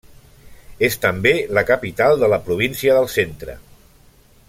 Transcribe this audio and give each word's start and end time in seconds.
És 0.87 0.95
també 1.03 1.33
la 1.57 1.65
capital 1.73 2.17
de 2.25 2.31
la 2.35 2.43
província 2.49 2.97
del 3.01 3.11
Centre. 3.19 3.57